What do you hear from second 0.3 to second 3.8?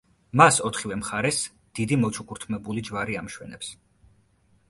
მას ოთხივე მხარეს დიდი მოჩუქურთმებული ჯვარი ამშვენებს.